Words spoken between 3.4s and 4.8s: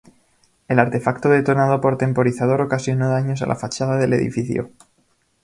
a la fachada del edificio.